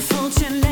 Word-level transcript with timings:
Je 0.00 0.67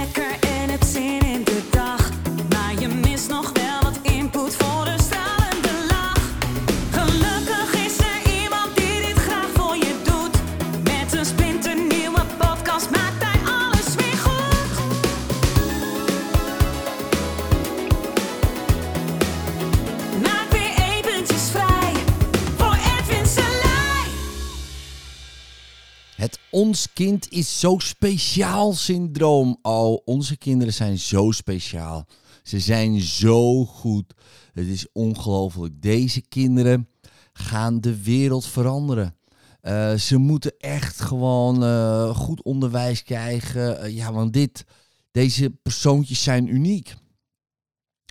Het 26.17 26.39
ons 26.51 26.93
kind 26.93 27.31
is 27.31 27.61
zo 27.61 27.79
speciaal 27.79 28.73
syndroom. 28.73 29.59
Oh, 29.63 30.01
onze 30.05 30.37
kinderen 30.37 30.75
zijn 30.75 30.99
zo 30.99 31.31
speciaal. 31.31 32.07
Ze 32.43 32.61
zijn 32.61 33.01
zo 33.01 33.65
goed. 33.65 34.15
Het 34.53 34.67
is 34.67 34.93
ongelooflijk. 34.93 35.83
Deze 35.83 36.21
kinderen 36.21 36.89
gaan 37.33 37.81
de 37.81 38.03
wereld 38.03 38.47
veranderen. 38.47 39.17
Eh, 39.61 39.95
ze 39.95 40.17
moeten 40.17 40.59
echt 40.59 41.01
gewoon 41.01 41.65
eh, 41.65 42.17
goed 42.17 42.43
onderwijs 42.43 43.03
krijgen. 43.03 43.81
Eh, 43.81 43.97
ja, 43.97 44.13
want 44.13 44.33
dit, 44.33 44.65
deze 45.11 45.51
persoontjes 45.51 46.23
zijn 46.23 46.55
uniek. 46.55 46.95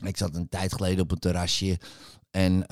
Ik 0.03 0.17
zat 0.17 0.35
een 0.35 0.49
tijd 0.49 0.73
geleden 0.73 1.03
op 1.03 1.11
een 1.11 1.19
terrasje 1.19 1.79
en 2.31 2.65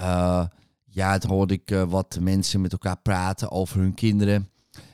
ja, 0.85 1.17
toen 1.17 1.31
hoorde 1.31 1.53
ik 1.53 1.85
wat 1.87 2.17
mensen 2.21 2.61
met 2.61 2.71
elkaar 2.71 2.97
praten 2.97 3.51
over 3.51 3.79
hun 3.79 3.93
kinderen. 3.93 4.52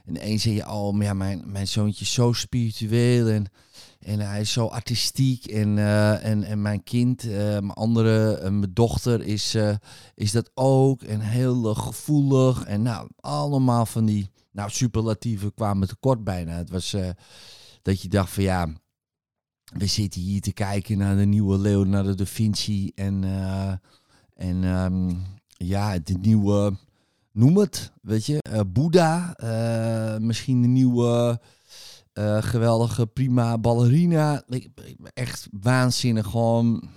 En 0.09 0.27
een 0.27 0.39
zei 0.39 0.55
je, 0.55 0.69
oh, 0.69 0.93
maar 0.93 1.05
ja, 1.05 1.13
mijn, 1.13 1.43
mijn 1.45 1.67
zoontje 1.67 2.03
is 2.03 2.13
zo 2.13 2.33
spiritueel 2.33 3.27
en, 3.27 3.45
en 3.99 4.19
hij 4.19 4.41
is 4.41 4.51
zo 4.51 4.65
artistiek. 4.65 5.45
En, 5.45 5.77
eh, 5.77 6.25
en, 6.25 6.43
en 6.43 6.61
mijn 6.61 6.83
kind, 6.83 7.23
eh, 7.23 7.37
mijn 7.37 7.71
andere, 7.71 8.33
eh, 8.33 8.51
mijn 8.51 8.73
dochter 8.73 9.21
is, 9.21 9.57
is 10.15 10.31
dat 10.31 10.51
ook. 10.53 11.01
En 11.03 11.19
heel 11.19 11.73
gevoelig. 11.73 12.63
En 12.63 12.81
nou, 12.81 13.09
allemaal 13.19 13.85
van 13.85 14.05
die 14.05 14.29
nou, 14.51 14.69
superlatieven 14.69 15.53
kwamen 15.53 15.87
tekort 15.87 16.23
bijna. 16.23 16.51
Het 16.51 16.69
was 16.69 16.95
dat 17.81 18.01
je 18.01 18.07
dacht 18.07 18.31
van 18.31 18.43
ja, 18.43 18.67
we 19.77 19.85
zitten 19.85 20.21
hier 20.21 20.41
te 20.41 20.53
kijken 20.53 20.97
naar 20.97 21.15
de 21.15 21.25
nieuwe 21.25 21.57
Leonardo 21.57 22.15
da 22.15 22.25
Vinci. 22.25 22.91
En, 22.95 23.23
en 24.35 24.63
ehm, 24.63 25.15
ja, 25.47 25.99
de 25.99 26.17
nieuwe 26.21 26.77
noem 27.31 27.57
het, 27.57 27.91
weet 28.01 28.25
je, 28.25 28.41
eh, 28.41 28.61
Boeddha, 28.67 29.33
eh, 29.35 30.17
misschien 30.17 30.61
de 30.61 30.67
nieuwe 30.67 31.39
eh, 32.13 32.41
geweldige 32.41 33.07
prima 33.07 33.57
ballerina. 33.57 34.43
Echt 35.13 35.47
waanzinnig, 35.51 36.25
gewoon 36.25 36.89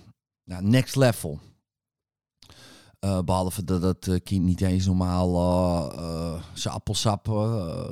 nou, 0.44 0.62
next 0.64 0.97
level. 0.97 1.41
Eh, 2.98 3.22
behalve 3.22 3.64
dat 3.64 3.83
het 3.83 4.22
kind 4.22 4.44
niet 4.44 4.61
eens 4.61 4.86
normaal 4.86 5.30
zijn 6.55 6.74
appelsap 6.74 7.27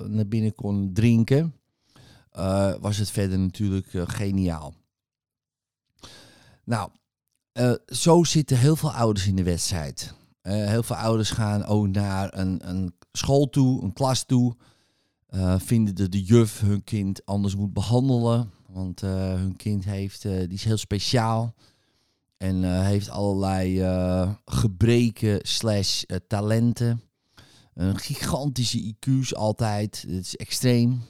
naar 0.07 0.29
binnen 0.29 0.55
kon 0.55 0.91
drinken, 0.93 1.55
was 2.81 2.97
het 2.97 3.11
verder 3.11 3.39
natuurlijk 3.39 3.89
geniaal. 3.93 4.75
Nou, 6.65 6.91
zo 7.87 8.25
zitten 8.25 8.59
heel 8.59 8.77
veel 8.77 8.93
ouders 8.93 9.27
in 9.27 9.37
de 9.37 9.43
wedstrijd. 9.43 10.15
Eh, 10.43 10.67
heel 10.67 10.83
veel 10.83 10.97
ouders 10.97 11.31
gaan 11.31 11.65
ook 11.65 11.89
naar 11.89 12.39
een, 12.39 12.69
een 12.69 12.95
school 13.13 13.49
toe, 13.49 13.83
een 13.83 13.93
klas 13.93 14.25
toe. 14.25 14.57
eh, 15.27 15.55
vinden 15.59 15.95
dat 15.95 16.13
de 16.13 16.23
juf 16.23 16.61
hun 16.61 16.85
kind 16.85 17.27
anders 17.27 17.57
moet 17.57 17.73
behandelen. 17.73 18.51
Want 18.67 19.03
eh, 19.03 19.11
hun 19.35 19.57
kind 19.57 19.85
heeft, 19.85 20.23
die 20.23 20.49
is 20.49 20.65
heel 20.65 20.77
speciaal. 20.77 21.55
En 22.37 22.85
heeft 22.85 23.09
allerlei 23.09 23.85
gebreken 24.45 25.39
slash 25.43 26.03
talenten. 26.27 27.03
Een 27.75 27.99
gigantische 27.99 28.95
IQ's 28.95 29.35
altijd. 29.35 30.05
Het 30.09 30.25
is 30.25 30.37
extreem. 30.37 31.03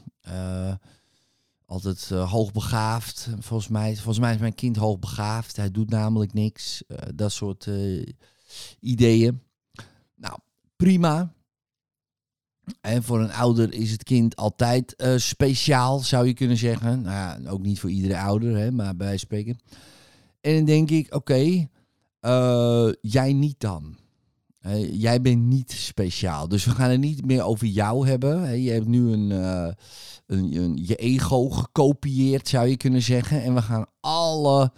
Altijd 1.67 2.09
hoogbegaafd. 2.09 3.29
Volgens 3.39 3.69
mij, 3.71 3.95
volgens 3.95 4.19
mij 4.19 4.35
is 4.35 4.41
mijn 4.41 4.55
kind 4.55 4.77
hoogbegaafd. 4.77 5.57
Hij 5.57 5.71
doet 5.71 5.91
namelijk 5.91 6.33
niks. 6.33 6.83
Dat 7.15 7.33
soort 7.33 7.69
ideeën. 8.81 9.41
Nou, 10.15 10.39
prima. 10.77 11.33
En 12.81 13.03
voor 13.03 13.21
een 13.21 13.33
ouder 13.33 13.73
is 13.73 13.91
het 13.91 14.03
kind 14.03 14.37
altijd 14.37 14.97
eh, 14.97 15.17
speciaal, 15.17 15.99
zou 15.99 16.27
je 16.27 16.35
kunnen 16.35 16.57
zeggen. 16.57 17.03
Nou 17.03 17.15
ja, 17.15 17.51
ook 17.51 17.63
niet 17.63 17.81
voor 17.81 17.91
iedere 17.91 18.19
ouder, 18.19 18.57
hè, 18.57 18.71
maar 18.71 18.97
bij 18.97 19.17
spreken. 19.17 19.59
En 20.41 20.57
dan 20.57 20.65
denk 20.65 20.91
ik, 20.91 21.15
oké, 21.15 21.69
eh, 22.21 22.89
jij 23.01 23.33
niet 23.33 23.61
dan. 23.61 23.99
Jij 24.93 25.21
bent 25.21 25.43
niet 25.43 25.73
speciaal. 25.73 26.49
Dus 26.49 26.65
we 26.65 26.71
gaan 26.71 26.91
het 26.91 27.01
niet 27.01 27.25
meer 27.25 27.43
over 27.43 27.67
jou 27.67 28.09
hebben. 28.09 28.43
Hè. 28.43 28.53
Je 28.53 28.71
hebt 28.71 28.87
nu 28.87 29.13
een, 29.13 29.33
eh, 29.33 29.73
een, 30.27 30.57
een, 30.57 30.79
je 30.83 30.97
ego 30.97 31.49
gekopieerd, 31.49 32.49
zou 32.49 32.69
je 32.69 32.77
kunnen 32.77 33.03
zeggen. 33.03 33.43
En 33.43 33.55
we 33.55 33.63
gaan 33.63 33.87
alle 34.01 34.73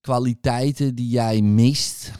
kwaliteiten 0.00 0.94
die 0.94 1.08
jij 1.08 1.40
mist, 1.42 2.12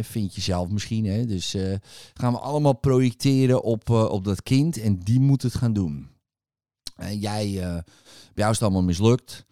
vind 0.00 0.34
je 0.34 0.40
zelf 0.40 0.68
misschien, 0.68 1.04
hè? 1.04 1.26
dus 1.26 1.54
eh, 1.54 1.74
gaan 2.14 2.32
we 2.32 2.38
allemaal 2.38 2.72
projecteren 2.72 3.62
op, 3.62 3.90
eh, 3.90 4.04
op 4.04 4.24
dat 4.24 4.42
kind 4.42 4.80
en 4.80 4.98
die 4.98 5.20
moet 5.20 5.42
het 5.42 5.54
gaan 5.54 5.72
doen. 5.72 6.08
En 6.96 7.18
jij, 7.18 7.46
eh, 7.46 7.74
bij 7.74 7.84
jou 8.34 8.50
is 8.50 8.58
het 8.58 8.62
allemaal 8.62 8.82
mislukt. 8.82 9.44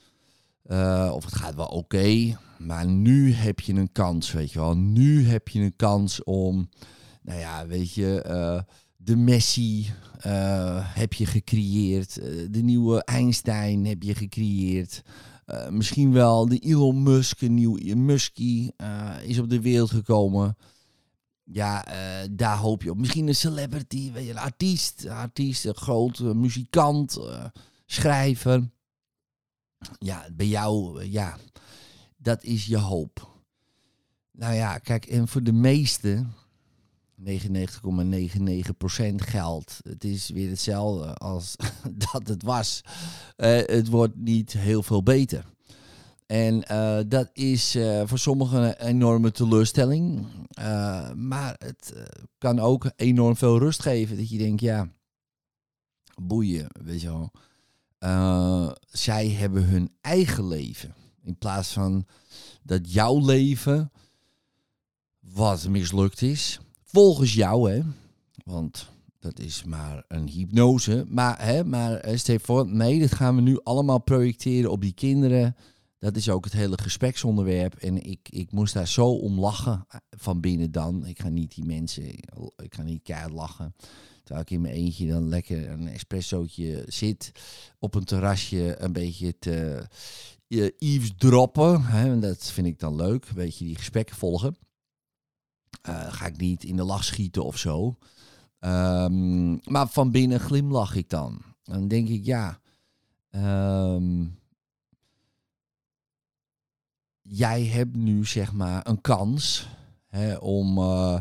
Eh, 0.62 1.10
of 1.14 1.24
het 1.24 1.34
gaat 1.34 1.54
wel 1.54 1.66
oké, 1.66 2.38
maar 2.58 2.86
nu 2.86 3.32
heb 3.32 3.60
je 3.60 3.72
een 3.74 3.92
kans, 3.92 4.32
weet 4.32 4.52
je 4.52 4.58
wel. 4.58 4.76
Nu 4.76 5.26
heb 5.28 5.48
je 5.48 5.60
een 5.60 5.76
kans 5.76 6.24
om, 6.24 6.68
nou 7.22 7.38
ja, 7.40 7.66
weet 7.66 7.92
je, 7.92 8.22
eh, 8.22 8.60
de 8.96 9.16
Messi 9.16 9.86
eh, 10.18 10.78
heb 10.94 11.12
je 11.12 11.26
gecreëerd. 11.26 12.18
eh, 12.18 12.28
de 12.50 12.62
nieuwe 12.62 13.04
Einstein 13.04 13.86
heb 13.86 14.02
je 14.02 14.14
gecreëerd. 14.14 15.02
Eh, 15.48 15.68
misschien 15.68 16.12
wel 16.12 16.48
de 16.48 16.58
Elon 16.58 17.02
Musk, 17.02 17.40
een 17.40 17.54
nieuw 17.54 17.96
Muskie, 17.96 18.72
eh, 18.76 19.14
is 19.22 19.38
op 19.38 19.50
de 19.50 19.60
wereld 19.60 19.90
gekomen. 19.90 20.56
Ja, 21.44 21.86
eh, 21.86 22.28
daar 22.30 22.56
hoop 22.56 22.82
je 22.82 22.90
op. 22.90 22.98
Misschien 22.98 23.28
een 23.28 23.34
celebrity, 23.34 24.12
weet 24.12 24.24
je, 24.24 24.30
een 24.30 24.38
artiest, 24.38 25.04
een 25.04 25.10
artiest, 25.10 25.72
muzikant, 26.20 27.18
schrijver. 27.86 28.70
Ja, 29.98 30.26
bij 30.32 30.46
jou, 30.46 31.04
ja, 31.04 31.36
dat 32.16 32.44
is 32.44 32.66
je 32.66 32.78
hoop. 32.78 33.42
Nou 34.32 34.54
ja, 34.54 34.78
kijk, 34.78 35.06
en 35.06 35.28
voor 35.28 35.42
de 35.42 35.52
meesten, 35.52 36.34
99,99% 37.24 37.24
geldt. 39.16 39.80
Het 39.82 40.04
is 40.04 40.28
weer 40.28 40.48
hetzelfde 40.48 41.14
als 41.14 41.56
dat 42.12 42.28
het 42.28 42.42
was. 42.42 42.80
Eh, 43.36 43.56
het 43.56 43.88
wordt 43.88 44.16
niet 44.16 44.52
heel 44.52 44.82
veel 44.82 45.02
beter. 45.02 45.44
En 46.26 46.62
eh, 46.62 46.98
dat 47.06 47.30
is 47.32 47.74
eh, 47.74 48.02
voor 48.04 48.18
sommigen 48.18 48.62
een 48.62 48.86
enorme 48.86 49.30
teleurstelling. 49.30 50.26
Maar 51.14 51.54
het 51.58 51.92
kan 52.38 52.58
ook 52.58 52.90
enorm 52.96 53.36
veel 53.36 53.58
rust 53.58 53.82
geven. 53.82 54.16
Dat 54.16 54.30
je 54.30 54.38
denkt, 54.38 54.60
ja, 54.60 54.88
boeien, 56.22 56.66
weet 56.84 57.00
je 57.00 57.06
wel. 57.06 57.30
Zij 58.90 59.28
hebben 59.28 59.64
hun 59.64 59.90
eigen 60.00 60.48
leven. 60.48 60.94
In 61.22 61.36
plaats 61.36 61.72
van 61.72 62.06
dat 62.62 62.92
jouw 62.92 63.24
leven 63.24 63.90
wat 65.20 65.68
mislukt 65.68 66.22
is. 66.22 66.60
Volgens 66.90 67.34
jou, 67.34 67.72
hè. 67.72 67.82
Want 68.44 68.88
dat 69.18 69.38
is 69.38 69.64
maar 69.64 70.04
een 70.08 70.28
hypnose. 70.28 71.04
Maar, 71.08 71.44
hè, 71.44 71.64
maar 71.64 71.94
eh, 71.94 72.16
stel 72.16 72.38
voor, 72.38 72.68
nee, 72.68 73.00
dat 73.00 73.12
gaan 73.12 73.34
we 73.34 73.40
nu 73.40 73.60
allemaal 73.62 73.98
projecteren 73.98 74.70
op 74.70 74.80
die 74.80 74.92
kinderen. 74.92 75.56
Dat 75.98 76.16
is 76.16 76.28
ook 76.28 76.44
het 76.44 76.52
hele 76.52 76.78
gespreksonderwerp. 76.82 77.74
En 77.74 78.02
ik, 78.02 78.28
ik 78.30 78.52
moest 78.52 78.74
daar 78.74 78.88
zo 78.88 79.06
om 79.06 79.40
lachen 79.40 79.84
eh, 79.88 80.00
van 80.10 80.40
binnen 80.40 80.72
dan. 80.72 81.06
Ik 81.06 81.20
ga 81.20 81.28
niet 81.28 81.54
die 81.54 81.64
mensen, 81.64 82.04
ik 82.56 82.74
ga 82.74 82.82
niet 82.82 83.02
keihard 83.02 83.32
lachen. 83.32 83.74
Terwijl 84.22 84.46
ik 84.46 84.50
in 84.50 84.60
mijn 84.60 84.74
eentje 84.74 85.08
dan 85.08 85.28
lekker 85.28 85.70
een 85.70 85.88
espressootje 85.88 86.84
zit. 86.86 87.32
Op 87.78 87.94
een 87.94 88.04
terrasje 88.04 88.76
een 88.78 88.92
beetje 88.92 89.38
te 89.38 89.86
uh, 90.48 90.68
eavesdroppen. 90.78 91.82
Hè, 91.82 92.18
dat 92.18 92.50
vind 92.50 92.66
ik 92.66 92.78
dan 92.78 92.96
leuk. 92.96 93.28
Een 93.28 93.34
beetje 93.34 93.64
die 93.64 93.76
gesprekken 93.76 94.16
volgen. 94.16 94.56
Uh, 95.88 96.12
ga 96.12 96.26
ik 96.26 96.36
niet 96.36 96.64
in 96.64 96.76
de 96.76 96.84
lach 96.84 97.04
schieten 97.04 97.44
of 97.44 97.58
zo. 97.58 97.96
Um, 98.60 99.60
maar 99.64 99.88
van 99.88 100.10
binnen 100.10 100.40
glimlach 100.40 100.94
ik 100.94 101.08
dan. 101.08 101.42
Dan 101.62 101.88
denk 101.88 102.08
ik, 102.08 102.24
ja... 102.24 102.60
Um, 103.30 104.38
jij 107.22 107.64
hebt 107.64 107.96
nu 107.96 108.26
zeg 108.26 108.52
maar 108.52 108.86
een 108.86 109.00
kans 109.00 109.68
hè, 110.06 110.36
om 110.36 110.78
uh, 110.78 111.20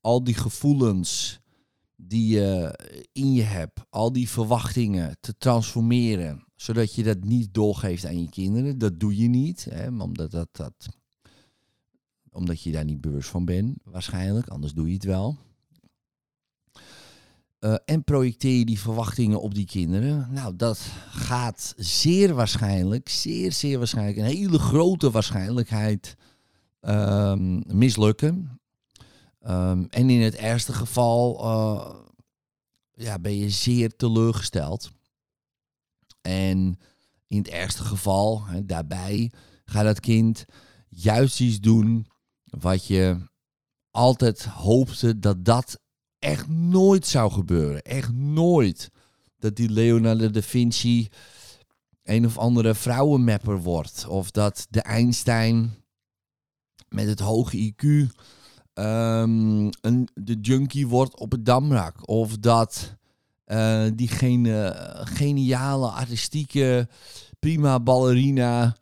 al 0.00 0.24
die 0.24 0.34
gevoelens 0.34 1.40
die 1.96 2.34
je 2.34 2.78
in 3.12 3.32
je 3.32 3.42
hebt, 3.42 3.80
al 3.90 4.12
die 4.12 4.28
verwachtingen 4.28 5.16
te 5.20 5.36
transformeren, 5.36 6.44
Zodat 6.62 6.94
je 6.94 7.02
dat 7.02 7.24
niet 7.24 7.54
doorgeeft 7.54 8.06
aan 8.06 8.20
je 8.20 8.28
kinderen. 8.28 8.78
Dat 8.78 9.00
doe 9.00 9.16
je 9.16 9.28
niet, 9.28 9.66
hè, 9.70 9.86
omdat, 9.86 10.30
dat, 10.30 10.48
dat, 10.52 10.88
omdat 12.32 12.62
je 12.62 12.72
daar 12.72 12.84
niet 12.84 13.00
bewust 13.00 13.28
van 13.28 13.44
bent, 13.44 13.78
waarschijnlijk. 13.84 14.48
Anders 14.48 14.72
doe 14.72 14.86
je 14.86 14.94
het 14.94 15.04
wel. 15.04 15.38
Uh, 17.60 17.74
en 17.84 18.04
projecteer 18.04 18.58
je 18.58 18.64
die 18.64 18.80
verwachtingen 18.80 19.40
op 19.40 19.54
die 19.54 19.66
kinderen. 19.66 20.28
Nou, 20.32 20.56
dat 20.56 20.78
gaat 21.10 21.74
zeer 21.76 22.34
waarschijnlijk, 22.34 23.08
zeer, 23.08 23.52
zeer 23.52 23.78
waarschijnlijk, 23.78 24.16
een 24.16 24.24
hele 24.24 24.58
grote 24.58 25.10
waarschijnlijkheid 25.10 26.16
um, 26.80 27.62
mislukken. 27.66 28.60
Um, 29.46 29.86
en 29.88 30.10
in 30.10 30.20
het 30.20 30.34
ergste 30.34 30.72
geval 30.72 31.44
uh, 31.44 31.94
ja, 32.92 33.18
ben 33.18 33.36
je 33.36 33.50
zeer 33.50 33.96
teleurgesteld. 33.96 34.90
En 36.20 36.78
in 37.26 37.38
het 37.38 37.48
ergste 37.48 37.84
geval, 37.84 38.44
hè, 38.46 38.66
daarbij, 38.66 39.32
gaat 39.64 39.84
dat 39.84 40.00
kind 40.00 40.44
juist 40.88 41.40
iets 41.40 41.60
doen 41.60 42.06
wat 42.60 42.86
je 42.86 43.16
altijd 43.90 44.44
hoopte 44.44 45.18
dat 45.18 45.44
dat 45.44 45.80
echt 46.18 46.48
nooit 46.48 47.06
zou 47.06 47.32
gebeuren. 47.32 47.82
Echt 47.82 48.12
nooit. 48.12 48.90
Dat 49.38 49.56
die 49.56 49.70
Leonardo 49.70 50.30
da 50.30 50.42
Vinci 50.42 51.08
een 52.02 52.26
of 52.26 52.38
andere 52.38 52.74
vrouwenmapper 52.74 53.60
wordt. 53.60 54.06
Of 54.06 54.30
dat 54.30 54.66
de 54.70 54.80
Einstein 54.80 55.74
met 56.88 57.06
het 57.06 57.20
hoge 57.20 57.72
IQ 57.72 57.84
um, 58.74 59.70
een, 59.80 60.08
de 60.14 60.38
junkie 60.40 60.88
wordt 60.88 61.18
op 61.18 61.30
het 61.32 61.44
damrak. 61.44 62.08
Of 62.08 62.36
dat 62.36 62.96
uh, 63.46 63.86
die 63.94 64.08
geniale, 65.04 65.86
artistieke, 65.88 66.88
prima 67.38 67.80
ballerina 67.80 68.76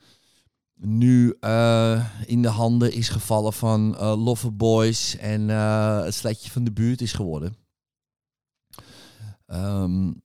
nu 0.80 1.36
uh, 1.40 2.06
in 2.26 2.42
de 2.42 2.48
handen 2.48 2.92
is 2.92 3.08
gevallen 3.08 3.52
van 3.52 3.94
uh, 3.94 4.24
Love 4.24 4.50
Boys 4.50 5.16
en 5.16 5.48
uh, 5.48 6.02
het 6.02 6.14
sletje 6.14 6.50
van 6.50 6.64
de 6.64 6.72
buurt 6.72 7.00
is 7.00 7.12
geworden. 7.12 7.56
Um, 9.46 10.20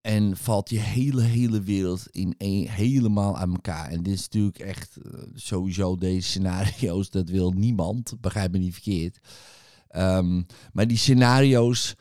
en 0.00 0.36
valt 0.36 0.70
je 0.70 0.78
hele, 0.78 1.22
hele 1.22 1.60
wereld 1.60 2.06
in 2.10 2.34
een, 2.38 2.68
helemaal 2.68 3.38
aan 3.38 3.52
elkaar. 3.52 3.88
En 3.88 4.02
dit 4.02 4.14
is 4.14 4.22
natuurlijk 4.22 4.58
echt 4.58 4.98
sowieso 5.34 5.96
deze 5.96 6.28
scenario's, 6.28 7.10
dat 7.10 7.28
wil 7.28 7.50
niemand, 7.50 8.20
begrijp 8.20 8.52
me 8.52 8.58
niet 8.58 8.72
verkeerd. 8.72 9.18
Um, 9.96 10.46
maar 10.72 10.86
die 10.86 10.96
scenario's 10.96 11.94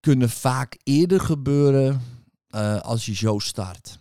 kunnen 0.00 0.30
vaak 0.30 0.78
eerder 0.82 1.20
gebeuren 1.20 2.00
als 2.82 3.06
je 3.06 3.14
zo 3.14 3.38
start. 3.38 4.00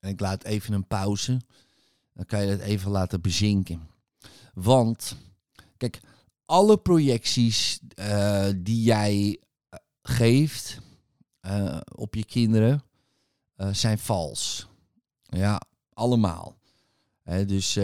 En 0.00 0.10
ik 0.10 0.20
laat 0.20 0.44
even 0.44 0.74
een 0.74 0.86
pauze. 0.86 1.40
Dan 2.14 2.24
kan 2.26 2.42
je 2.42 2.48
het 2.48 2.60
even 2.60 2.90
laten 2.90 3.20
bezinken. 3.20 3.88
Want, 4.54 5.16
kijk, 5.76 6.00
alle 6.44 6.78
projecties 6.78 7.80
uh, 7.94 8.48
die 8.56 8.82
jij 8.82 9.40
eh, 9.68 9.78
geeft 10.02 10.80
uh, 11.46 11.80
op 11.94 12.14
je 12.14 12.24
kinderen 12.24 12.82
zijn 13.72 13.98
vals. 13.98 14.68
Ja, 15.22 15.60
allemaal. 15.92 16.56
dus, 17.46 17.78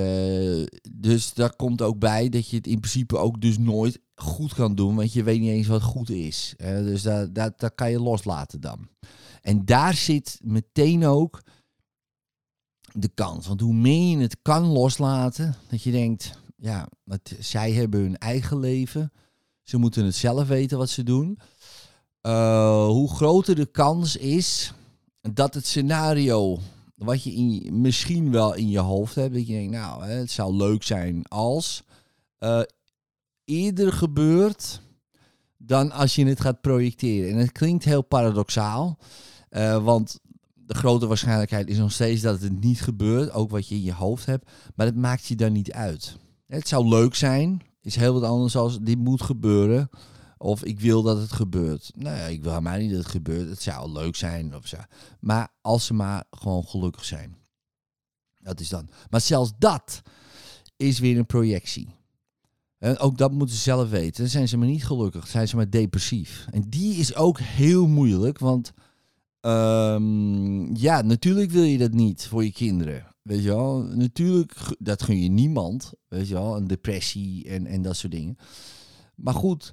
dus 0.90 1.34
daar 1.34 1.56
komt 1.56 1.82
ook 1.82 1.98
bij 1.98 2.28
dat 2.28 2.48
je 2.48 2.56
het 2.56 2.66
in 2.66 2.80
principe 2.80 3.16
ook 3.16 3.40
dus 3.40 3.58
nooit 3.58 4.00
goed 4.14 4.54
kan 4.54 4.74
doen, 4.74 4.94
want 4.96 5.12
je 5.12 5.22
weet 5.22 5.40
niet 5.40 5.50
eens 5.50 5.66
wat 5.66 5.82
goed 5.82 6.10
is. 6.10 6.54
dus 6.58 7.02
dat, 7.02 7.34
dat, 7.34 7.60
dat 7.60 7.74
kan 7.74 7.90
je 7.90 8.00
loslaten 8.00 8.60
dan. 8.60 8.88
En 9.42 9.64
daar 9.64 9.94
zit 9.94 10.38
meteen 10.42 11.04
ook 11.04 11.42
de 12.96 13.10
kans. 13.14 13.46
Want 13.46 13.60
hoe 13.60 13.75
meer 13.75 14.16
je 14.16 14.22
het 14.22 14.37
kan 14.43 14.64
loslaten, 14.64 15.54
dat 15.69 15.82
je 15.82 15.90
denkt, 15.90 16.38
ja, 16.56 16.88
het, 17.04 17.37
zij 17.38 17.72
hebben 17.72 18.00
hun 18.00 18.19
eigen 18.19 18.58
leven. 18.58 19.12
Ze 19.62 19.76
moeten 19.76 20.04
het 20.04 20.14
zelf 20.14 20.48
weten 20.48 20.78
wat 20.78 20.90
ze 20.90 21.02
doen. 21.02 21.38
Uh, 22.22 22.87
hoe 22.87 23.10
groter 23.10 23.54
de 23.54 23.66
kans 23.66 24.16
is 24.16 24.72
dat 25.20 25.54
het 25.54 25.66
scenario 25.66 26.58
wat 26.94 27.22
je 27.22 27.32
in, 27.32 27.81
misschien 27.81 28.31
wel 28.31 28.54
in 28.54 28.69
je 28.69 28.78
hoofd 28.78 29.14
hebt, 29.14 29.34
dat 29.34 29.46
je 29.46 29.52
denkt, 29.52 29.72
nou, 29.72 30.04
het 30.04 30.31
zou 30.31 30.54
leuk 30.54 30.82
zijn 30.82 31.28
als 31.28 31.82
uh, 32.40 32.62
eerder 33.44 33.93
gebeurt 33.93 34.81
dan 35.56 35.93
als 35.93 36.14
je 36.14 36.26
het 36.26 36.40
gaat 36.40 36.60
projecteren. 36.60 37.31
En 37.31 37.38
het 37.38 37.52
klinkt 37.52 37.84
heel 37.84 38.02
paradoxaal, 38.02 38.98
uh, 39.50 39.84
want 39.84 40.20
de 40.66 40.74
grote 40.74 41.06
waarschijnlijkheid 41.06 41.68
is 41.68 41.78
nog 41.78 41.92
steeds 41.92 42.22
dat 42.22 42.40
het 42.40 42.60
niet 42.60 42.82
gebeurt, 42.82 43.30
ook 43.30 43.50
wat 43.50 43.68
je 43.68 43.74
in 43.74 43.82
je 43.82 43.92
hoofd 43.92 44.26
hebt, 44.26 44.50
maar 44.74 44.86
het 44.86 44.96
maakt 44.96 45.26
je 45.26 45.36
dan 45.36 45.52
niet 45.52 45.72
uit. 45.72 46.16
Het 46.46 46.68
zou 46.68 46.88
leuk 46.88 47.14
zijn, 47.14 47.62
is 47.80 47.96
heel 47.96 48.12
wat 48.12 48.22
anders 48.22 48.56
als 48.56 48.78
dit 48.80 48.98
moet 48.98 49.22
gebeuren. 49.22 49.88
Of 50.38 50.64
ik 50.64 50.80
wil 50.80 51.02
dat 51.02 51.18
het 51.18 51.32
gebeurt. 51.32 51.90
Nou 51.94 52.16
ja, 52.16 52.24
ik 52.24 52.42
wil 52.42 52.50
helemaal 52.50 52.78
niet 52.78 52.90
dat 52.90 52.98
het 52.98 53.08
gebeurt. 53.08 53.48
Het 53.48 53.62
zou 53.62 53.92
leuk 53.92 54.16
zijn 54.16 54.56
of 54.56 54.66
zo. 54.66 54.76
Maar 55.20 55.48
als 55.60 55.86
ze 55.86 55.94
maar 55.94 56.24
gewoon 56.30 56.64
gelukkig 56.64 57.04
zijn. 57.04 57.36
Dat 58.34 58.60
is 58.60 58.69
dan. 58.69 58.88
Maar 59.10 59.20
zelfs 59.20 59.52
dat 59.58 60.02
is 60.76 60.98
weer 60.98 61.19
een 61.19 61.26
projectie. 61.26 61.94
En 62.78 62.98
ook 62.98 63.19
dat 63.19 63.32
moeten 63.32 63.56
ze 63.56 63.62
zelf 63.62 63.90
weten. 63.90 64.22
Dan 64.22 64.30
zijn 64.30 64.48
ze 64.48 64.56
maar 64.56 64.69
niet 64.69 64.86
gelukkig. 64.86 65.26
Zijn 65.26 65.48
ze 65.48 65.56
maar 65.56 65.70
depressief. 65.70 66.46
En 66.50 66.64
die 66.69 66.94
is 66.94 67.14
ook 67.14 67.38
heel 67.40 67.86
moeilijk. 67.86 68.38
Want 68.38 68.72
Um, 69.46 70.76
ja, 70.76 71.02
natuurlijk 71.02 71.50
wil 71.50 71.62
je 71.62 71.78
dat 71.78 71.93
niet 71.93 72.26
voor 72.26 72.44
je 72.44 72.52
kinderen. 72.52 73.14
Weet 73.22 73.43
je 73.43 73.48
wel, 73.48 73.82
natuurlijk, 73.82 74.76
dat 74.78 75.02
gun 75.02 75.22
je 75.22 75.28
niemand. 75.28 75.93
Weet 76.08 76.28
je 76.28 76.34
wel, 76.34 76.56
een 76.56 76.66
depressie 76.66 77.48
en, 77.48 77.66
en 77.66 77.82
dat 77.82 77.96
soort 77.96 78.12
dingen. 78.12 78.37
Maar 79.14 79.34
goed, 79.34 79.72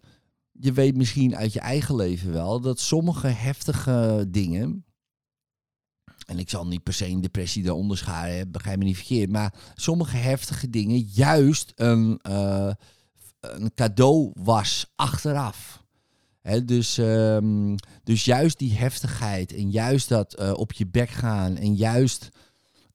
je 0.52 0.72
weet 0.72 0.96
misschien 0.96 1.36
uit 1.36 1.54
je 1.54 1.60
eigen 1.60 1.96
leven 1.96 2.32
wel 2.32 2.60
dat 2.60 2.80
sommige 2.80 3.28
heftige 3.28 4.26
dingen. 4.30 4.86
En 6.26 6.40
ik 6.40 6.50
zal 6.50 6.68
niet 6.68 6.84
per 6.84 6.94
se 6.94 7.08
een 7.08 7.22
depressie 7.22 7.64
daaronder 7.64 7.98
scharen, 7.98 8.52
begrijp 8.52 8.78
me 8.78 8.84
niet 8.84 8.96
verkeerd. 8.96 9.30
Maar 9.30 9.54
sommige 9.76 10.18
heftige 10.18 10.70
dingen 10.70 11.00
juist 11.00 11.72
een, 11.76 12.20
uh, 12.28 12.72
een 13.40 13.74
cadeau 13.74 14.32
was 14.34 14.92
achteraf 14.96 15.83
dus, 16.66 16.98
um, 16.98 17.76
dus 18.04 18.26
juist 18.26 18.60
die 18.60 18.74
heftigheid 18.74 19.54
en 19.54 19.72
juist 19.72 20.10
dat 20.10 20.40
uh, 20.40 20.54
op 20.54 20.74
je 20.74 20.88
bek 20.88 21.10
gaan 21.10 21.56
en 21.56 21.76
juist 21.76 22.30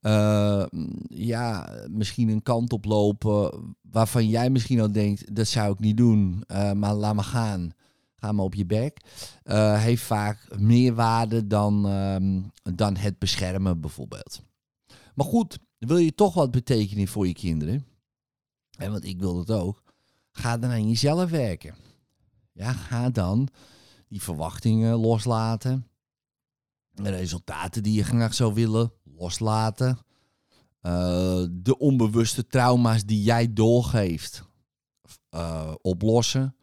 uh, 0.02 0.66
ja, 1.08 1.70
misschien 1.90 2.28
een 2.28 2.42
kant 2.42 2.73
op 2.73 2.84
lopen 2.84 3.76
waarvan 3.90 4.28
jij 4.28 4.50
misschien 4.50 4.80
al 4.80 4.92
denkt, 4.92 5.34
dat 5.34 5.46
zou 5.46 5.73
ik 5.73 5.78
niet 5.78 5.96
doen, 5.96 6.44
uh, 6.46 6.73
maar 6.73 6.94
laat 6.94 7.14
me 7.14 7.23
gaan. 7.23 7.70
Ga 8.16 8.32
maar 8.32 8.44
op 8.44 8.54
je 8.54 8.66
bek. 8.66 9.00
heeft 9.78 10.02
vaak 10.02 10.58
meer 10.58 10.94
waarde 10.94 11.46
dan, 11.46 11.87
um, 11.87 12.50
dan 12.75 12.96
het 12.96 13.18
beschermen 13.18 13.80
bijvoorbeeld. 13.80 14.42
Maar 15.14 15.26
goed, 15.26 15.58
wil 15.78 15.96
je 15.96 16.14
toch 16.14 16.34
wat 16.34 16.50
betekenen 16.50 17.08
voor 17.08 17.26
je 17.26 17.32
kinderen? 17.32 17.87
En 18.78 18.90
want 18.90 19.04
ik 19.04 19.20
wil 19.20 19.44
dat 19.44 19.50
ook. 19.50 19.82
Ga 20.30 20.58
dan 20.58 20.70
aan 20.70 20.88
jezelf 20.88 21.30
werken. 21.30 21.75
Ja, 22.58 22.72
ga 22.72 23.10
dan 23.10 23.48
die 24.08 24.22
verwachtingen 24.22 24.96
loslaten. 24.96 25.86
De 26.90 27.10
resultaten 27.10 27.82
die 27.82 27.94
je 27.94 28.04
graag 28.04 28.34
zou 28.34 28.54
willen 28.54 28.92
loslaten. 29.02 29.98
Uh, 30.82 31.44
de 31.50 31.78
onbewuste 31.78 32.46
trauma's 32.46 33.04
die 33.04 33.22
jij 33.22 33.52
doorgeeft 33.52 34.42
uh, 35.30 35.72
oplossen. 35.82 36.56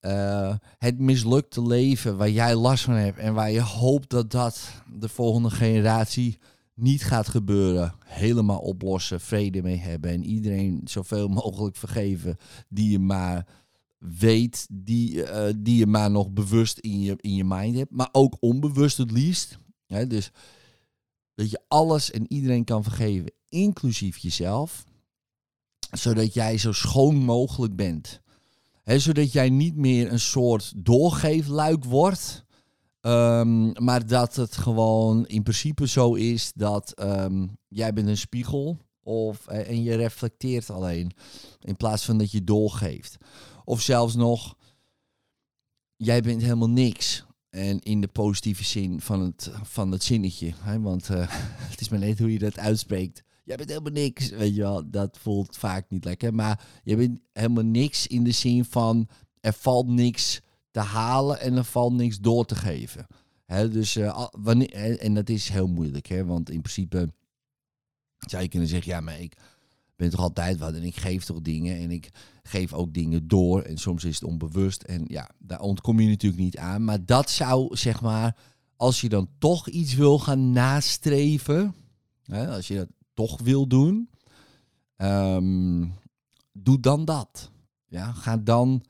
Uh, 0.00 0.54
het 0.78 0.98
mislukte 0.98 1.62
leven 1.62 2.16
waar 2.16 2.30
jij 2.30 2.54
last 2.54 2.84
van 2.84 2.94
hebt 2.94 3.18
en 3.18 3.34
waar 3.34 3.50
je 3.50 3.62
hoopt 3.62 4.10
dat 4.10 4.30
dat 4.30 4.82
de 4.98 5.08
volgende 5.08 5.50
generatie 5.50 6.38
niet 6.74 7.04
gaat 7.04 7.28
gebeuren. 7.28 7.94
Helemaal 8.04 8.60
oplossen, 8.60 9.20
vrede 9.20 9.62
mee 9.62 9.78
hebben 9.78 10.10
en 10.10 10.24
iedereen 10.24 10.80
zoveel 10.84 11.28
mogelijk 11.28 11.76
vergeven 11.76 12.36
die 12.68 12.90
je 12.90 12.98
maar 12.98 13.46
weet, 14.02 14.66
die, 14.70 15.14
uh, 15.14 15.48
die 15.56 15.76
je 15.76 15.86
maar 15.86 16.10
nog 16.10 16.30
bewust 16.30 16.78
in 16.78 17.00
je, 17.00 17.16
in 17.20 17.34
je 17.34 17.44
mind 17.44 17.76
hebt. 17.76 17.90
Maar 17.90 18.08
ook 18.12 18.36
onbewust 18.40 18.96
het 18.96 19.10
liefst. 19.10 19.58
Hè, 19.86 20.06
dus 20.06 20.30
dat 21.34 21.50
je 21.50 21.60
alles 21.68 22.10
en 22.10 22.32
iedereen 22.32 22.64
kan 22.64 22.82
vergeven, 22.82 23.32
inclusief 23.48 24.16
jezelf. 24.16 24.84
Zodat 25.90 26.34
jij 26.34 26.58
zo 26.58 26.72
schoon 26.72 27.16
mogelijk 27.16 27.76
bent. 27.76 28.20
Hè, 28.82 28.98
zodat 28.98 29.32
jij 29.32 29.50
niet 29.50 29.76
meer 29.76 30.12
een 30.12 30.20
soort 30.20 30.72
doorgeefluik 30.76 31.84
wordt. 31.84 32.44
Um, 33.00 33.84
maar 33.84 34.06
dat 34.06 34.36
het 34.36 34.56
gewoon 34.56 35.26
in 35.26 35.42
principe 35.42 35.88
zo 35.88 36.14
is 36.14 36.52
dat 36.54 37.02
um, 37.02 37.58
jij 37.68 37.92
bent 37.92 38.08
een 38.08 38.16
spiegel 38.16 38.78
of, 39.02 39.46
en 39.46 39.82
je 39.82 39.94
reflecteert 39.94 40.70
alleen. 40.70 41.12
In 41.60 41.76
plaats 41.76 42.04
van 42.04 42.18
dat 42.18 42.30
je 42.30 42.44
doorgeeft. 42.44 43.16
Of 43.64 43.80
zelfs 43.80 44.14
nog, 44.14 44.56
jij 45.96 46.20
bent 46.20 46.42
helemaal 46.42 46.70
niks. 46.70 47.24
En 47.50 47.78
in 47.80 48.00
de 48.00 48.08
positieve 48.08 48.64
zin 48.64 49.00
van 49.00 49.20
het, 49.20 49.50
van 49.62 49.92
het 49.92 50.02
zinnetje. 50.02 50.52
Hè? 50.56 50.80
Want 50.80 51.10
eh, 51.10 51.26
het 51.70 51.80
is 51.80 51.88
maar 51.88 51.98
net 51.98 52.18
hoe 52.18 52.32
je 52.32 52.38
dat 52.38 52.58
uitspreekt. 52.58 53.22
Jij 53.44 53.56
bent 53.56 53.68
helemaal 53.68 53.92
niks, 53.92 54.28
weet 54.28 54.54
je 54.54 54.60
wel. 54.60 54.90
Dat 54.90 55.18
voelt 55.18 55.56
vaak 55.56 55.90
niet 55.90 56.04
lekker. 56.04 56.34
Maar 56.34 56.66
je 56.84 56.96
bent 56.96 57.18
helemaal 57.32 57.64
niks 57.64 58.06
in 58.06 58.24
de 58.24 58.30
zin 58.30 58.64
van... 58.64 59.08
er 59.40 59.52
valt 59.52 59.86
niks 59.86 60.40
te 60.70 60.80
halen 60.80 61.40
en 61.40 61.56
er 61.56 61.64
valt 61.64 61.92
niks 61.92 62.18
door 62.18 62.44
te 62.44 62.54
geven. 62.54 63.06
Dus, 63.70 63.96
eh, 63.96 64.26
wanneer, 64.30 64.98
en 64.98 65.14
dat 65.14 65.28
is 65.28 65.48
heel 65.48 65.66
moeilijk, 65.66 66.06
hè? 66.06 66.24
want 66.24 66.50
in 66.50 66.60
principe 66.60 67.12
zou 68.28 68.42
je 68.42 68.48
kunnen 68.48 68.68
zeggen... 68.68 68.92
ja, 68.92 69.00
maar 69.00 69.20
ik 69.20 69.36
ben 69.96 70.10
toch 70.10 70.20
altijd 70.20 70.58
wat 70.58 70.74
en 70.74 70.82
ik 70.82 70.96
geef 70.96 71.24
toch 71.24 71.40
dingen 71.40 71.76
en 71.76 71.90
ik 71.90 72.10
geef 72.42 72.72
ook 72.72 72.94
dingen 72.94 73.28
door. 73.28 73.62
En 73.62 73.78
soms 73.78 74.04
is 74.04 74.14
het 74.14 74.24
onbewust 74.24 74.82
en 74.82 75.04
ja, 75.06 75.30
daar 75.38 75.60
ontkom 75.60 76.00
je 76.00 76.08
natuurlijk 76.08 76.42
niet 76.42 76.56
aan. 76.56 76.84
Maar 76.84 77.04
dat 77.04 77.30
zou, 77.30 77.76
zeg 77.76 78.00
maar, 78.00 78.36
als 78.76 79.00
je 79.00 79.08
dan 79.08 79.28
toch 79.38 79.68
iets 79.68 79.94
wil 79.94 80.18
gaan 80.18 80.52
nastreven... 80.52 81.74
Hè, 82.22 82.48
als 82.48 82.68
je 82.68 82.74
dat 82.74 82.88
toch 83.14 83.40
wil 83.40 83.66
doen... 83.66 84.10
ehm, 84.96 85.86
doe 86.52 86.80
dan 86.80 87.04
dat. 87.04 87.50
Ja, 87.86 88.12
ga 88.12 88.36
dan 88.36 88.84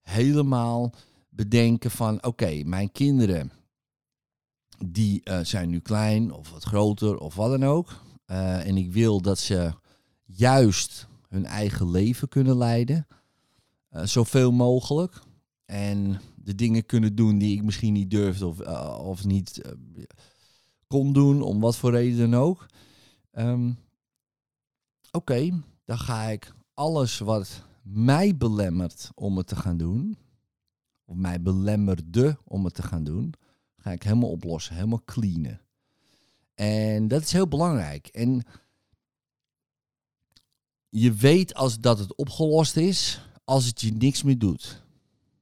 helemaal 0.00 0.92
bedenken 1.28 1.90
van... 1.90 2.24
oké, 2.24 2.62
mijn 2.64 2.92
kinderen... 2.92 3.52
die 4.86 5.20
eh, 5.22 5.40
zijn 5.40 5.68
nu 5.68 5.80
klein 5.80 6.32
of 6.32 6.50
wat 6.50 6.64
groter 6.64 7.18
of 7.18 7.34
wat 7.34 7.50
dan 7.50 7.64
ook... 7.64 8.02
Eh, 8.24 8.66
en 8.66 8.76
ik 8.76 8.92
wil 8.92 9.20
dat 9.20 9.38
ze 9.38 9.72
juist 10.24 11.08
hun 11.28 11.44
eigen 11.46 11.90
leven 11.90 12.28
kunnen 12.28 12.56
leiden. 12.56 13.06
eh, 13.88 14.04
zoveel 14.04 14.52
mogelijk. 14.52 15.20
En 15.64 16.20
de 16.36 16.54
dingen 16.54 16.86
kunnen 16.86 17.14
doen 17.14 17.38
die 17.38 17.56
ik 17.56 17.62
misschien 17.62 17.92
niet 17.92 18.10
durfde 18.10 18.46
of, 18.46 18.60
eh, 18.60 18.98
of 19.02 19.24
niet 19.24 19.60
kon 20.86 21.12
doen, 21.12 21.42
om 21.42 21.60
wat 21.60 21.76
voor 21.76 21.90
reden 21.90 22.30
dan 22.30 22.40
ook. 22.40 22.66
Ehm, 23.30 23.72
Oké, 25.10 25.62
dan 25.84 25.98
ga 25.98 26.22
ik 26.24 26.54
alles 26.74 27.18
wat 27.18 27.64
mij 27.82 28.36
belemmert 28.36 29.10
om 29.14 29.36
het 29.36 29.46
te 29.46 29.56
gaan 29.56 29.76
doen, 29.76 30.18
of 31.04 31.16
mij 31.16 31.42
belemmerde 31.42 32.38
om 32.44 32.64
het 32.64 32.74
te 32.74 32.82
gaan 32.82 33.04
doen, 33.04 33.34
ga 33.76 33.90
ik 33.90 34.02
helemaal 34.02 34.30
oplossen, 34.30 34.74
helemaal 34.74 35.02
cleanen. 35.04 35.60
En 36.54 37.08
dat 37.08 37.22
is 37.22 37.32
heel 37.32 37.48
belangrijk. 37.48 38.06
En 38.06 38.42
je 40.88 41.12
weet 41.12 41.54
als 41.54 41.80
dat 41.80 41.98
het 41.98 42.16
opgelost 42.16 42.76
is, 42.76 43.20
als 43.44 43.66
het 43.66 43.80
je 43.80 43.92
niks 43.92 44.22
meer 44.22 44.38
doet. 44.38 44.82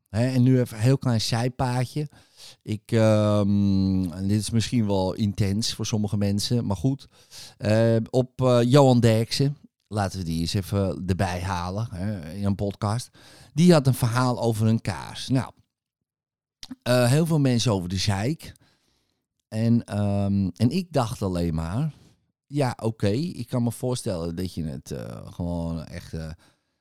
En 0.09 0.42
nu 0.42 0.61
even 0.61 0.76
een 0.76 0.83
heel 0.83 0.99
klein 0.99 1.21
zijpaadje. 1.21 2.09
Ik, 2.62 2.92
ehm, 2.92 4.26
dit 4.26 4.40
is 4.40 4.50
misschien 4.50 4.87
wel 4.87 5.14
intens 5.14 5.75
voor 5.75 5.87
sommige 5.87 6.16
mensen, 6.16 6.66
maar 6.66 6.76
goed. 6.76 7.09
Eh, 7.57 7.97
op 8.11 8.42
eh, 8.42 8.62
Johan 8.62 9.00
Derksen, 9.00 9.57
laten 9.88 10.19
we 10.19 10.25
die 10.25 10.40
eens 10.40 10.54
even 10.54 11.04
erbij 11.07 11.40
halen 11.40 11.88
in 12.35 12.45
een 12.45 12.54
podcast. 12.54 13.11
Die 13.54 13.73
had 13.73 13.87
een 13.87 13.95
verhaal 13.95 14.40
over 14.40 14.66
een 14.66 14.81
kaars. 14.81 15.28
Nou, 15.28 15.52
eh, 16.83 17.09
heel 17.09 17.26
veel 17.26 17.40
mensen 17.40 17.73
over 17.73 17.88
de 17.88 17.97
zeik. 17.97 18.52
En, 19.52 19.85
ehm, 19.85 20.49
en 20.56 20.71
ik 20.71 20.92
dacht 20.92 21.23
alleen 21.23 21.54
maar, 21.54 21.92
ja, 22.47 22.76
oké, 22.82 23.09
ik 23.09 23.47
kan 23.47 23.62
me 23.62 23.73
voorstellen 23.73 24.37
dat 24.37 24.54
je 24.54 24.64
het 24.64 24.90
eh, 24.90 25.32
gewoon 25.32 25.85
echt 25.85 26.12
eh, 26.12 26.30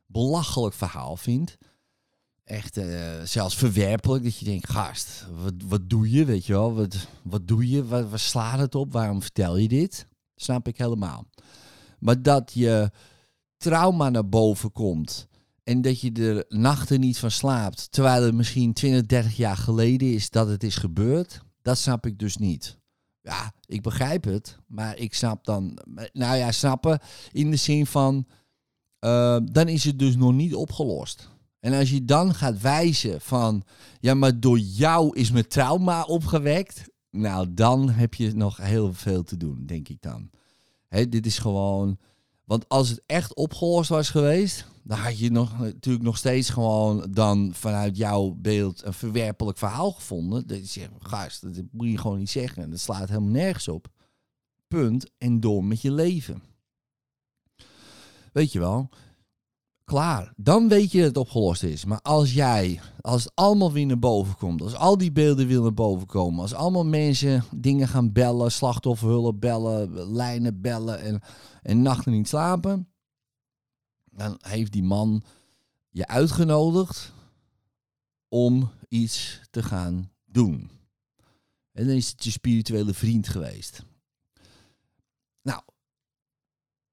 belachelijk 0.06 0.74
verhaal 0.74 1.18
vindt. 1.18 1.58
Echt 2.44 2.78
eh, 2.78 3.22
zelfs 3.24 3.56
verwerpelijk, 3.56 4.24
dat 4.24 4.38
je 4.38 4.46
denkt, 4.46 4.70
gast, 4.70 5.28
wat, 5.44 5.54
wat 5.66 5.90
doe 5.90 6.12
je, 6.12 6.26
weet 6.26 6.46
je 6.46 6.54
wel? 6.54 6.74
Wat, 6.74 7.08
wat 7.24 7.48
doe 7.48 7.70
je? 7.70 7.86
Wat, 7.86 8.10
waar 8.10 8.20
slaat 8.20 8.60
het 8.60 8.76
op? 8.76 8.92
Waarom 8.92 9.22
vertel 9.22 9.58
je 9.58 9.68
dit? 9.68 10.08
Snap 10.36 10.68
ik 10.68 10.78
helemaal. 10.78 11.26
Maar 12.00 12.22
dat 12.22 12.52
je 12.54 12.92
trauma 13.58 14.10
naar 14.10 14.30
boven 14.30 14.72
komt 14.72 15.28
en 15.64 15.82
dat 15.82 16.02
je 16.02 16.12
er 16.12 16.46
nachten 16.60 17.00
niet 17.00 17.18
van 17.18 17.32
slaapt, 17.32 17.92
terwijl 17.92 18.24
het 18.24 18.34
misschien 18.34 18.74
20, 18.74 19.06
30 19.06 19.38
jaar 19.38 19.58
geleden 19.58 20.14
is 20.14 20.30
dat 20.30 20.48
het 20.48 20.64
is 20.64 20.76
gebeurd, 20.76 21.42
dat 21.62 21.78
snap 21.78 22.06
ik 22.06 22.20
dus 22.20 22.38
niet. 22.38 22.80
Ja, 23.22 23.54
ik 23.66 23.82
begrijp 23.82 24.24
het, 24.24 24.58
maar 24.68 24.98
ik 24.98 25.14
snap 25.14 25.46
dan, 25.46 25.80
nou 26.14 26.36
ja, 26.38 26.52
snappen 26.52 27.00
in 27.32 27.52
de 27.52 27.58
zin 27.58 27.86
van, 27.86 28.28
eh, 29.00 29.38
dan 29.44 29.68
is 29.68 29.84
het 29.84 30.00
dus 30.00 30.16
nog 30.16 30.34
niet 30.34 30.56
opgelost. 30.56 31.30
En 31.60 31.74
als 31.74 31.90
je 31.90 32.06
dan 32.06 32.34
gaat 32.34 32.62
wijzen 32.62 33.22
van, 33.22 33.64
ja, 34.00 34.14
maar 34.14 34.40
door 34.40 34.60
jou 34.60 35.16
is 35.18 35.32
mijn 35.32 35.48
trauma 35.48 36.04
opgewekt, 36.04 36.90
nou, 37.10 37.54
dan 37.54 37.90
heb 37.90 38.14
je 38.14 38.34
nog 38.34 38.58
heel 38.58 38.94
veel 38.94 39.24
te 39.24 39.38
doen, 39.38 39.66
denk 39.66 39.90
ik 39.90 40.02
dan. 40.02 40.30
Hè, 40.88 41.10
dit 41.10 41.26
is 41.26 41.38
gewoon, 41.38 42.00
want 42.52 42.70
als 42.70 42.90
het 42.90 43.02
echt 43.06 43.36
opgelost 43.36 43.90
was 43.90 44.10
geweest, 44.10 44.66
dan 44.84 44.98
had 44.98 45.20
je 45.20 45.32
nog, 45.32 45.60
natuurlijk 45.60 46.04
nog 46.04 46.18
steeds 46.18 46.50
gewoon 46.50 47.08
dan 47.12 47.54
vanuit 47.54 47.98
jouw 47.98 48.36
beeld 48.38 48.86
een 48.86 48.94
verwerpelijk 48.94 49.58
verhaal 49.58 49.92
gevonden. 49.92 50.48
Dat 50.48 50.58
je 50.58 50.66
zegt, 50.66 50.90
gast, 51.00 51.42
dat 51.42 51.64
moet 51.72 51.88
je 51.88 51.98
gewoon 51.98 52.18
niet 52.18 52.30
zeggen. 52.30 52.70
Dat 52.70 52.80
slaat 52.80 53.10
helemaal 53.10 53.30
nergens 53.30 53.68
op. 53.68 53.88
Punt. 54.68 55.12
En 55.18 55.40
door 55.40 55.64
met 55.64 55.82
je 55.82 55.92
leven. 55.92 56.44
Weet 58.34 58.52
je 58.52 58.60
wel? 58.60 58.90
Klaar. 59.86 60.34
Dan 60.36 60.68
weet 60.68 60.92
je 60.92 60.98
dat 60.98 61.08
het 61.08 61.18
opgelost 61.18 61.64
is. 61.64 61.86
Maar 61.86 62.02
als 62.02 62.34
jij, 62.34 62.80
als 63.02 63.24
het 63.24 63.32
allemaal 63.36 63.72
weer 63.72 63.86
naar 63.86 64.00
boven 64.00 64.36
komt, 64.38 64.62
als 64.62 64.76
al 64.76 64.98
die 64.98 65.12
beelden 65.12 65.48
weer 65.48 65.62
naar 65.62 65.74
boven 65.74 66.08
komen, 66.08 66.42
als 66.42 66.54
allemaal 66.54 66.86
mensen 66.86 67.44
dingen 67.52 67.88
gaan 67.88 68.12
bellen, 68.12 68.52
slachtofferhulp 68.52 69.42
bellen, 69.42 70.12
lijnen 70.12 70.62
bellen 70.62 71.02
en, 71.02 71.22
en 71.62 71.82
nachten 71.82 72.12
niet 72.12 72.28
slapen, 72.28 72.88
dan 74.12 74.38
heeft 74.42 74.72
die 74.72 74.84
man 74.84 75.24
je 75.90 76.08
uitgenodigd 76.08 77.14
om 78.28 78.72
iets 78.88 79.42
te 79.50 79.64
gaan 79.64 80.12
doen. 80.26 80.70
En 81.72 81.88
dan 81.88 81.96
is 81.96 82.10
het 82.10 82.24
je 82.24 82.32
spirituele 82.32 82.94
vriend 82.94 83.28
geweest. 83.28 83.84
Nou, 85.42 85.62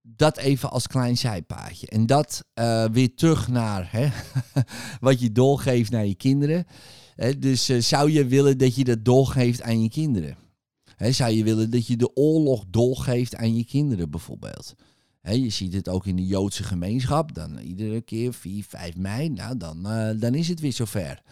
dat 0.02 0.36
even 0.36 0.70
als 0.70 0.86
klein 0.86 1.16
zijpaadje. 1.16 1.86
En 1.86 2.06
dat 2.06 2.44
eh, 2.54 2.84
weer 2.84 3.14
terug 3.14 3.48
naar 3.48 3.88
hè, 3.92 4.08
wat 5.08 5.20
je 5.20 5.32
doorgeeft 5.32 5.90
naar 5.90 6.06
je 6.06 6.14
kinderen. 6.14 6.66
Dus 7.38 7.68
eh, 7.68 7.80
zou 7.80 8.10
je 8.10 8.26
willen 8.26 8.58
dat 8.58 8.74
je 8.74 8.84
dat 8.84 9.04
doorgeeft 9.04 9.62
aan 9.62 9.82
je 9.82 9.88
kinderen? 9.88 10.36
Zou 10.98 11.32
je 11.32 11.44
willen 11.44 11.70
dat 11.70 11.86
je 11.86 11.96
de 11.96 12.16
oorlog 12.16 12.64
doorgeeft 12.70 13.34
aan 13.36 13.56
je 13.56 13.64
kinderen 13.64 14.10
bijvoorbeeld? 14.10 14.74
Je 15.22 15.50
ziet 15.50 15.72
het 15.72 15.88
ook 15.88 16.06
in 16.06 16.16
de 16.16 16.26
Joodse 16.26 16.62
gemeenschap. 16.62 17.34
Dan 17.34 17.58
iedere 17.58 18.00
keer 18.00 18.32
4, 18.32 18.64
5 18.64 18.96
mei, 18.96 19.28
nou 19.28 19.56
dan, 19.56 19.86
eh, 19.86 20.20
dan 20.20 20.34
is 20.34 20.48
het 20.48 20.60
weer 20.60 20.72
zover. 20.72 21.22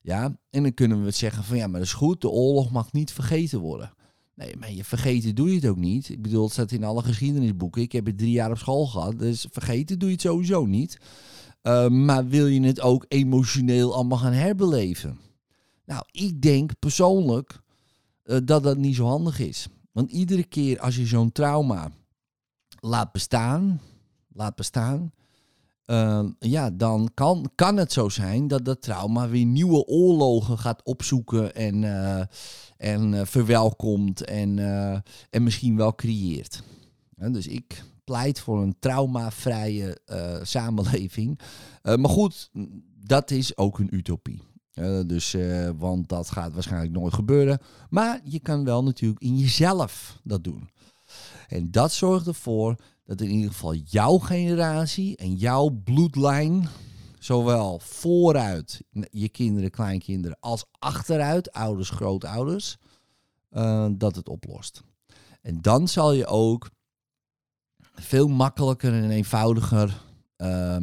Ja, 0.00 0.38
en 0.50 0.62
dan 0.62 0.74
kunnen 0.74 1.04
we 1.04 1.10
zeggen 1.10 1.44
van 1.44 1.56
ja, 1.56 1.66
maar 1.66 1.80
dat 1.80 1.88
is 1.88 1.94
goed, 1.94 2.20
de 2.20 2.28
oorlog 2.28 2.70
mag 2.70 2.92
niet 2.92 3.12
vergeten 3.12 3.60
worden. 3.60 3.92
Nee, 4.36 4.56
maar 4.56 4.72
je 4.72 4.84
vergeten 4.84 5.34
doe 5.34 5.48
je 5.48 5.54
het 5.54 5.66
ook 5.66 5.76
niet. 5.76 6.08
Ik 6.08 6.22
bedoel, 6.22 6.44
het 6.44 6.52
staat 6.52 6.72
in 6.72 6.84
alle 6.84 7.02
geschiedenisboeken. 7.02 7.82
Ik 7.82 7.92
heb 7.92 8.06
het 8.06 8.18
drie 8.18 8.30
jaar 8.30 8.50
op 8.50 8.58
school 8.58 8.86
gehad, 8.86 9.18
dus 9.18 9.46
vergeten 9.50 9.98
doe 9.98 10.08
je 10.08 10.14
het 10.14 10.24
sowieso 10.24 10.66
niet. 10.66 10.98
Uh, 11.62 11.88
maar 11.88 12.28
wil 12.28 12.46
je 12.46 12.60
het 12.60 12.80
ook 12.80 13.04
emotioneel 13.08 13.94
allemaal 13.94 14.18
gaan 14.18 14.32
herbeleven? 14.32 15.18
Nou, 15.84 16.02
ik 16.10 16.42
denk 16.42 16.78
persoonlijk 16.78 17.60
uh, 18.24 18.36
dat 18.44 18.62
dat 18.62 18.76
niet 18.76 18.94
zo 18.94 19.06
handig 19.06 19.38
is. 19.38 19.68
Want 19.92 20.10
iedere 20.10 20.44
keer 20.44 20.80
als 20.80 20.96
je 20.96 21.06
zo'n 21.06 21.32
trauma 21.32 21.90
laat 22.80 23.12
bestaan, 23.12 23.80
laat 24.28 24.54
bestaan, 24.54 25.12
uh, 25.86 26.24
ja, 26.38 26.70
dan 26.70 27.10
kan, 27.14 27.50
kan 27.54 27.76
het 27.76 27.92
zo 27.92 28.08
zijn 28.08 28.48
dat 28.48 28.64
dat 28.64 28.82
trauma 28.82 29.28
weer 29.28 29.44
nieuwe 29.44 29.84
oorlogen 29.86 30.58
gaat 30.58 30.82
opzoeken 30.84 31.54
en, 31.54 31.82
uh, 31.82 32.22
en 32.76 33.12
uh, 33.12 33.20
verwelkomt 33.24 34.24
en, 34.24 34.58
en 35.30 35.42
misschien 35.42 35.76
wel 35.76 35.94
creëert. 35.94 36.62
Dus 37.16 37.46
ik 37.46 37.84
pleit 38.04 38.40
voor 38.40 38.62
een 38.62 38.76
traumavrije 38.78 39.98
samenleving. 40.42 41.38
maar 41.82 42.08
goed, 42.08 42.50
dat 43.04 43.30
is 43.30 43.56
ook 43.56 43.78
een 43.78 43.94
utopie. 43.94 44.42
dus, 45.06 45.36
want 45.76 46.08
dat 46.08 46.30
gaat 46.30 46.52
waarschijnlijk 46.52 46.92
nooit 46.92 47.14
gebeuren. 47.14 47.58
Maar 47.90 48.20
je 48.24 48.40
kan 48.40 48.64
wel 48.64 48.82
natuurlijk 48.82 49.22
in 49.22 49.36
jezelf 49.36 50.20
dat 50.22 50.44
doen. 50.44 50.68
En 51.48 51.70
dat 51.70 51.92
zorgt 51.92 52.26
ervoor 52.26 52.76
dat 53.06 53.20
in 53.20 53.30
ieder 53.30 53.50
geval 53.50 53.74
jouw 53.74 54.18
generatie 54.18 55.16
en 55.16 55.34
jouw 55.34 55.68
bloedlijn, 55.68 56.68
zowel 57.18 57.78
vooruit 57.78 58.82
je 59.10 59.28
kinderen, 59.28 59.70
kleinkinderen, 59.70 60.36
als 60.40 60.64
achteruit, 60.78 61.52
ouders, 61.52 61.90
grootouders, 61.90 62.76
uh, 63.50 63.88
dat 63.92 64.16
het 64.16 64.28
oplost. 64.28 64.82
En 65.42 65.60
dan 65.60 65.88
zal 65.88 66.12
je 66.12 66.26
ook 66.26 66.70
veel 67.94 68.28
makkelijker 68.28 68.92
en 68.92 69.10
eenvoudiger 69.10 70.02
uh, 70.36 70.76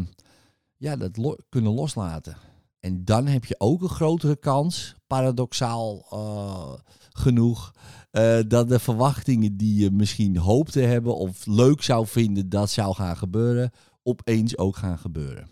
ja, 0.77 0.95
dat 0.95 1.37
kunnen 1.49 1.73
loslaten. 1.73 2.37
En 2.79 3.05
dan 3.05 3.27
heb 3.27 3.45
je 3.45 3.55
ook 3.57 3.81
een 3.81 3.89
grotere 3.89 4.35
kans, 4.35 4.95
paradoxaal 5.07 6.05
eh, 6.09 6.73
genoeg, 7.09 7.73
eh, 8.13 8.39
dat 8.47 8.69
de 8.69 8.79
verwachtingen 8.79 9.57
die 9.57 9.75
je 9.75 9.91
misschien 9.91 10.37
hoopte 10.37 10.71
te 10.71 10.79
hebben 10.79 11.15
of 11.15 11.45
leuk 11.45 11.81
zou 11.81 12.07
vinden 12.07 12.49
dat 12.49 12.69
zou 12.69 12.95
gaan 12.95 13.17
gebeuren, 13.17 13.71
opeens 14.03 14.57
ook 14.57 14.75
gaan 14.75 14.97
gebeuren. 14.97 15.47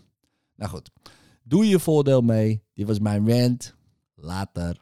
Nou 0.56 0.70
goed, 0.70 0.90
doe 1.42 1.68
je 1.68 1.78
voordeel 1.78 2.20
mee. 2.20 2.62
Dit 2.74 2.86
was 2.86 2.98
mijn 2.98 3.28
rant. 3.28 3.74
Later. 4.14 4.76